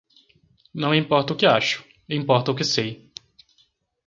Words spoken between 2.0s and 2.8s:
importa o que